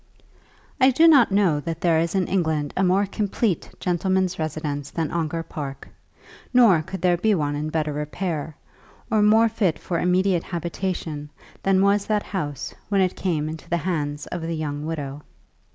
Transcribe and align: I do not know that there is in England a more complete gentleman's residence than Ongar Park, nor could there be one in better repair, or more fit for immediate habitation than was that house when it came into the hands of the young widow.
I 0.79 0.89
do 0.89 1.07
not 1.07 1.31
know 1.31 1.59
that 1.59 1.81
there 1.81 1.99
is 1.99 2.15
in 2.15 2.25
England 2.25 2.73
a 2.75 2.83
more 2.83 3.05
complete 3.05 3.69
gentleman's 3.79 4.39
residence 4.39 4.89
than 4.89 5.11
Ongar 5.11 5.43
Park, 5.43 5.89
nor 6.51 6.81
could 6.81 7.03
there 7.03 7.17
be 7.17 7.35
one 7.35 7.55
in 7.55 7.69
better 7.69 7.93
repair, 7.93 8.55
or 9.11 9.21
more 9.21 9.47
fit 9.47 9.77
for 9.77 9.99
immediate 9.99 10.41
habitation 10.41 11.29
than 11.61 11.83
was 11.83 12.07
that 12.07 12.23
house 12.23 12.73
when 12.89 12.99
it 13.01 13.15
came 13.15 13.47
into 13.47 13.69
the 13.69 13.77
hands 13.77 14.25
of 14.25 14.41
the 14.41 14.55
young 14.55 14.87
widow. 14.87 15.21